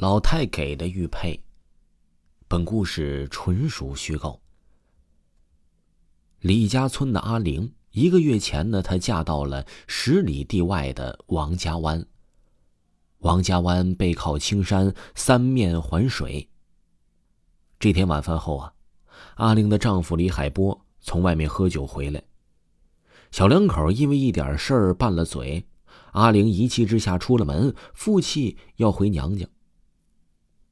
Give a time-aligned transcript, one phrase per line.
[0.00, 1.38] 老太给的玉佩。
[2.48, 4.40] 本故事纯属虚构。
[6.40, 12.06] 李家村的阿玲，一个月前呢，她嫁到了十里地外的王家湾。
[13.18, 16.48] 王家湾背靠青山，三面环水。
[17.78, 18.72] 这天晚饭后啊，
[19.34, 22.24] 阿玲的丈夫李海波从外面喝酒回来，
[23.30, 25.66] 小两口因为一点事儿拌了嘴。
[26.12, 29.46] 阿玲一气之下出了门，负气要回娘家。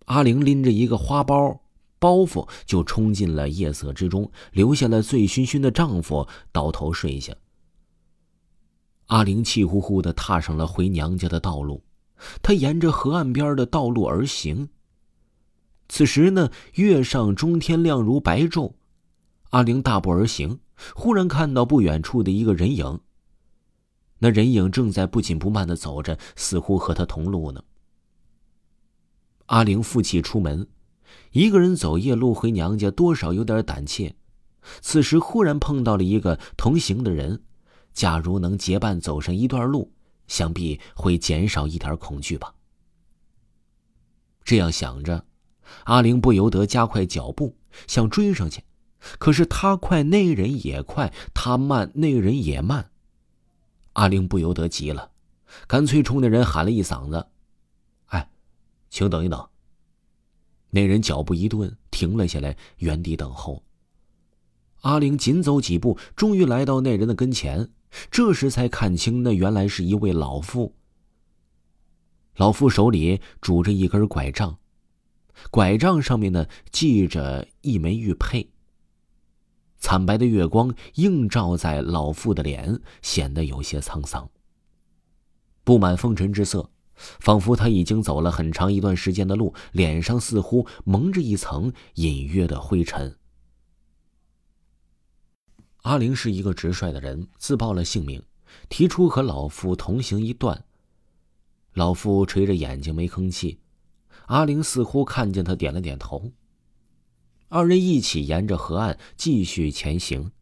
[0.09, 1.61] 阿玲拎着一个花包
[1.99, 7.35] 包袱，就冲进了夜色之中，留下了醉醺醺的丈夫倒头睡下。
[9.07, 11.83] 阿玲气呼呼的踏上了回娘家的道路，
[12.43, 14.69] 她沿着河岸边的道路而行。
[15.89, 18.73] 此时呢，月上中天，亮如白昼。
[19.51, 20.61] 阿玲大步而行，
[20.95, 23.01] 忽然看到不远处的一个人影。
[24.19, 27.63] 那人影正在不紧不慢的走着，似乎和他同路呢。
[29.49, 30.67] 阿玲负气出门，
[31.33, 34.15] 一个人走夜路回娘家，多少有点胆怯。
[34.81, 37.43] 此时忽然碰到了一个同行的人，
[37.93, 39.91] 假如能结伴走上一段路，
[40.27, 42.55] 想必会减少一点恐惧吧。
[44.45, 45.25] 这样想着，
[45.85, 48.63] 阿玲不由得加快脚步，想追上去。
[49.19, 52.91] 可是他快，那人也快；他慢，那人也慢。
[53.95, 55.13] 阿玲不由得急了，
[55.67, 57.29] 干脆冲那人喊了一嗓子：“，
[58.91, 59.49] 请等一等。”
[60.71, 63.65] 那人脚步一顿，停了下来，原地等候。
[64.83, 67.71] 阿玲紧走几步，终于来到那人的跟前，
[68.11, 70.75] 这时才看清，那原来是一位老妇。
[72.37, 74.59] 老妇手里拄着一根拐杖，
[75.51, 78.49] 拐杖上面呢系着一枚玉佩。
[79.81, 84.29] 惨白的月光映照在老妇的脸，显得有些沧桑。
[85.65, 86.71] 布满风尘之色，
[87.21, 93.17] 仿佛他已经走了很长一段时间的路，脸上似乎蒙着一层隐约的灰尘。
[95.83, 98.23] 阿玲是一个直率的人，自报了姓名，
[98.69, 100.65] 提出和老夫同行一段。
[101.75, 103.61] 老夫垂着眼睛没吭气，
[104.27, 106.33] 阿玲似乎看见他，点了点头。
[107.49, 110.33] 二人一起沿着河岸继续前行，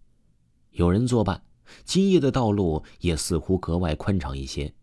[0.70, 1.44] 有人作伴，
[1.84, 4.74] 今夜的道路也似乎格外宽敞一些。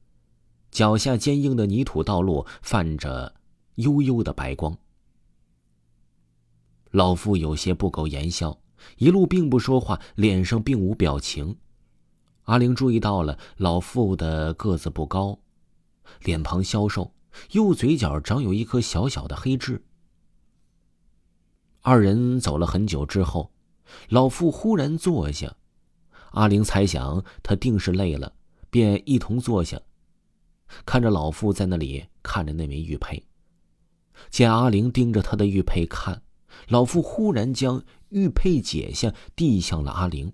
[0.74, 3.36] 脚下坚硬的泥土道路泛着
[3.76, 4.76] 幽幽的白光。
[6.90, 8.60] 老妇有些不苟言笑，
[8.98, 11.56] 一路并不说话，脸上并无表情。
[12.46, 15.38] 阿玲注意到了老妇的个子不高，
[16.24, 17.14] 脸庞消瘦，
[17.52, 19.84] 右嘴角长有一颗小小的黑痣。
[21.82, 23.52] 二人走了很久之后，
[24.10, 25.56] 老妇忽然坐下。
[26.32, 28.34] 阿玲猜想他定是累了，
[28.72, 29.80] 便一同坐下，
[30.86, 33.24] 看着老妇在那里看着那枚玉佩。
[34.30, 36.22] 见阿玲盯着他的玉佩看，
[36.68, 40.32] 老妇忽然将玉佩解下，递向了阿玲。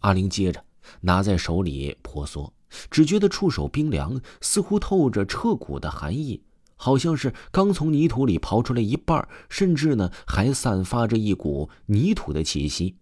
[0.00, 0.64] 阿玲接着
[1.00, 2.52] 拿在手里婆娑，
[2.90, 6.42] 只觉得触手冰凉，似乎透着彻骨的寒意。
[6.80, 12.96] 好像是刚从泥土里刨出来一半，甚至呢还散发着一股泥土的气息。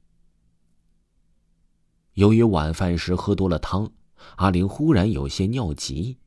[2.15, 3.93] 由于晚饭时喝多了汤，
[4.37, 6.19] 阿玲忽然有些尿急，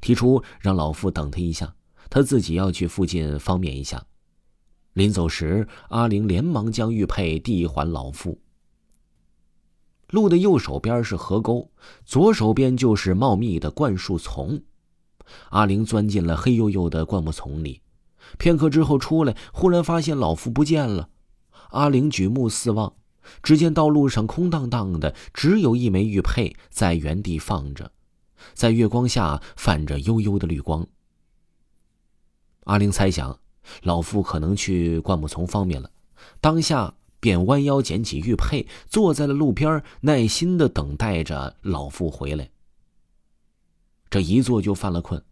[0.00, 1.74] 提出让老妇等她一下，
[2.10, 4.04] 她自己要去附近方便一下。
[4.92, 8.40] 临走时，阿玲连忙将玉佩递还老妇。
[10.10, 11.70] 路的右手边是河沟，
[12.04, 14.62] 左手边就是茂密的灌树丛。
[15.48, 17.80] 阿玲钻进了黑黝黝的灌木丛里，
[18.38, 21.08] 片刻之后出来，忽然发现老妇不见了。
[21.70, 22.94] 阿玲举目四望，
[23.42, 27.90] 只见道路上空荡荡的，只有一枚玉佩在原地放着，
[28.54, 30.86] 在月光下泛着幽幽的绿光。
[32.64, 33.38] 阿玲猜想，
[33.82, 35.90] 老妇可能去灌木丛方面了，
[36.40, 42.50] 当下便弯腰捡起玉佩，坐在了路边，耐心的等待着老妇回来。
[44.10, 45.22] 这一坐就犯了困，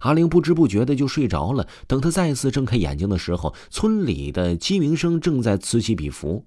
[0.00, 1.68] 阿玲不知不觉的就睡着了。
[1.86, 6.44] 等她再次睁开眼睛的时候，村里的鸡鸣声正在此起彼伏。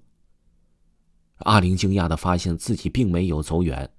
[1.38, 3.90] 阿玲惊讶的发现自己并没有走远，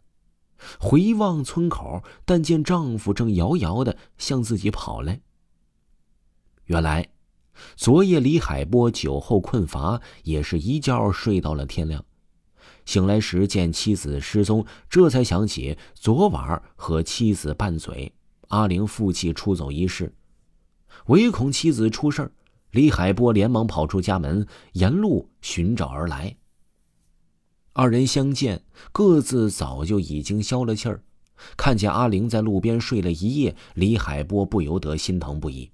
[0.80, 5.22] 回望村口，但见丈夫正遥遥的向自己跑来。
[6.66, 7.08] 原来，
[7.76, 12.04] 昨夜李海波酒后困乏，也是一觉睡到了天亮。
[12.86, 18.14] 醒来时见妻子失踪，这才想起昨晚和妻子拌嘴，
[18.48, 20.14] 阿玲负气出走一事，
[21.08, 22.32] 唯恐妻子出事
[22.72, 26.36] 李海波连忙跑出家门，沿路寻找而来。
[27.80, 31.04] 二人相见，各自早就已经消了气儿。
[31.56, 35.70] 看见阿玲在路边睡了一夜，李海波不由得心疼不已。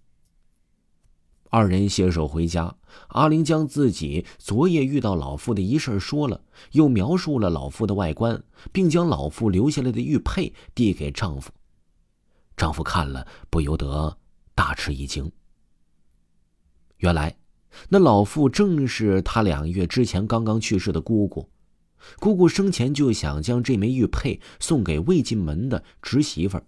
[1.50, 2.76] 二人携手回家，
[3.08, 6.42] 阿玲将自己昨夜遇到老妇的一事说了，
[6.74, 11.54] 又描述了老妇的外观，并将老妇留下来的玉佩递给丈夫。
[12.58, 14.18] 丈夫看了，不由得
[14.54, 15.32] 大吃一惊。
[16.98, 17.38] 原来，
[17.88, 21.48] 那老妇正是他两月之前刚刚去世的姑姑。
[22.20, 26.66] 姑姑生前就想将这枚玉佩送给未进门的侄媳妇儿，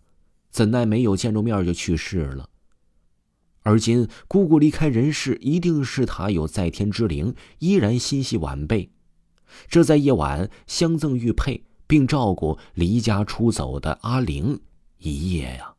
[0.50, 2.50] 怎奈没有见着面就去世了。
[3.64, 8.92] 而今姑姑离开人世，一定是她有在天之灵，依然心系晚辈。
[9.68, 14.60] 这在夜晚相赠玉佩，并照顾离家出走的阿玲
[14.98, 15.74] 一夜呀。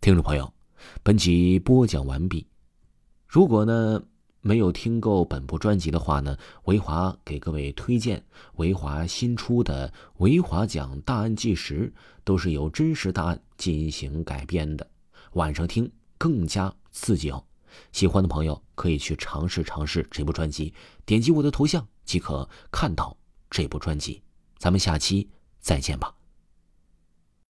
[0.00, 0.52] 听众朋友，
[1.02, 2.46] 本集播讲完毕。
[3.26, 4.02] 如果呢
[4.42, 8.24] 没有听够本部专辑的话呢，维华给各位推荐
[8.56, 9.88] 维华新出的
[10.18, 11.92] 《维华讲大案纪实》，
[12.24, 14.88] 都是由真实大案进行改编的，
[15.32, 17.44] 晚上听更加刺激哦。
[17.92, 20.72] 喜欢的朋友可以去尝试尝试这部专辑，
[21.04, 23.16] 点击我的头像即可看到
[23.50, 24.22] 这部专辑。
[24.58, 25.28] 咱们下期
[25.60, 26.19] 再见吧。